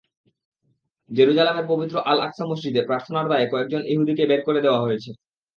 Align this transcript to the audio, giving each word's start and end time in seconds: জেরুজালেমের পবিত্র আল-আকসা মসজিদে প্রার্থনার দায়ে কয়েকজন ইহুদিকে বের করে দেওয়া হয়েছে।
জেরুজালেমের 1.11 1.65
পবিত্র 1.67 1.95
আল-আকসা 2.05 2.43
মসজিদে 2.49 2.81
প্রার্থনার 2.85 3.29
দায়ে 3.31 3.51
কয়েকজন 3.51 3.81
ইহুদিকে 3.85 4.23
বের 4.27 4.41
করে 4.47 4.59
দেওয়া 4.61 4.83
হয়েছে। 4.85 5.09